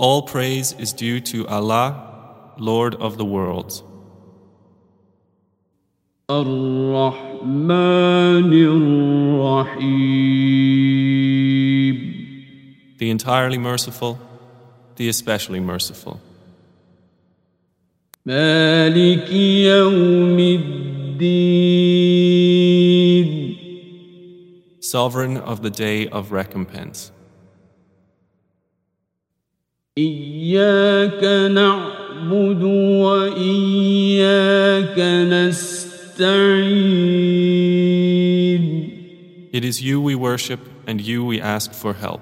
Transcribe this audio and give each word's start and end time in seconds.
All 0.00 0.22
praise 0.22 0.72
is 0.78 0.94
due 0.94 1.20
to 1.20 1.46
Allah, 1.46 2.54
Lord 2.56 2.94
of 2.94 3.18
the 3.18 3.24
worlds. 3.26 3.82
The 12.98 13.10
entirely 13.10 13.58
merciful, 13.58 14.18
the 14.96 15.10
especially 15.10 15.60
merciful. 15.60 16.18
Sovereign 24.80 25.36
of 25.36 25.60
the 25.60 25.70
Day 25.70 26.08
of 26.08 26.32
Recompense. 26.32 27.12
إياك 29.99 31.23
نعبد 31.51 32.63
وإياك 33.03 34.99
نستعين 35.29 36.55
It 39.53 39.63
is 39.63 39.81
you 39.81 40.01
we 40.01 40.15
worship 40.15 40.59
and 40.85 40.99
you 40.99 41.23
we 41.23 41.39
ask 41.39 41.71
for 41.71 41.93
help. 41.93 42.21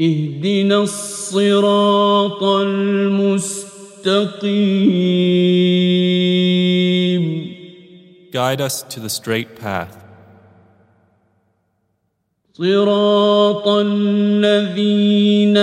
اهدنا 0.00 0.82
الصراط 0.82 2.42
المستقيم 6.10 7.60
Guide 8.32 8.60
us 8.60 8.82
to 8.82 9.00
the 9.00 9.08
straight 9.10 9.56
path, 9.56 9.96
صراط 12.60 13.68
الذين 13.68 15.56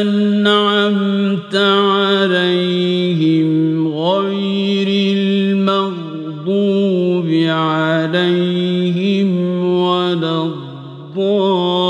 أنعمت 0.00 1.54
عليهم 1.54 3.48
غير 3.88 5.16
المغضوب 5.16 7.26
عليهم 7.48 9.28
ولا 9.64 10.42
الضالين 10.42 11.84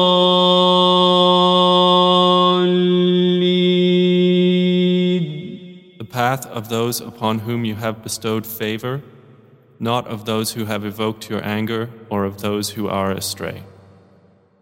the 5.98 6.04
path 6.04 6.46
of 6.46 6.68
those 6.68 7.00
upon 7.00 7.40
whom 7.40 7.64
you 7.64 7.74
have 7.74 8.02
bestowed 8.02 8.46
favor, 8.46 9.02
not 9.78 10.06
of 10.06 10.24
those 10.24 10.52
who 10.52 10.64
have 10.64 10.86
evoked 10.86 11.28
your 11.28 11.44
anger 11.44 11.90
or 12.08 12.24
of 12.24 12.40
those 12.40 12.70
who 12.70 12.88
are 12.88 13.10
astray. 13.10 13.64